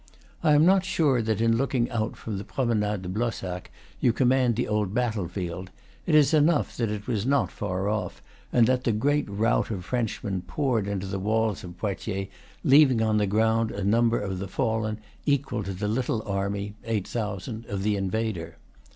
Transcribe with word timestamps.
I 0.41 0.53
am 0.55 0.65
not 0.65 0.83
sure 0.83 1.21
that 1.21 1.41
in 1.41 1.57
looking 1.57 1.87
out 1.91 2.15
from 2.17 2.39
the 2.39 2.43
Promenade 2.43 3.03
de 3.03 3.07
Blossac 3.07 3.69
you 3.99 4.11
command 4.11 4.55
the 4.55 4.67
old 4.67 4.95
battle 4.95 5.27
field; 5.27 5.69
it 6.07 6.15
is 6.15 6.33
enough 6.33 6.75
that 6.77 6.89
it 6.89 7.05
was 7.05 7.23
not 7.23 7.51
far 7.51 7.87
off, 7.87 8.19
and 8.51 8.65
that 8.65 8.83
the 8.83 8.93
great 8.93 9.29
rout 9.29 9.69
of 9.69 9.85
Frenchmen 9.85 10.41
poured 10.41 10.87
into 10.87 11.05
the 11.05 11.19
walls 11.19 11.63
of 11.63 11.77
Poitiers, 11.77 12.29
leav 12.65 12.89
ing 12.89 13.03
on 13.03 13.17
the 13.17 13.27
ground 13.27 13.69
a 13.69 13.83
number 13.83 14.19
of 14.19 14.39
the 14.39 14.47
fallen 14.47 14.97
equal 15.27 15.61
to 15.61 15.71
the 15.71 15.87
little 15.87 16.23
army 16.27 16.73
(eight 16.83 17.07
thousand) 17.07 17.67
of 17.67 17.83
the 17.83 17.95
invader. 17.95 18.57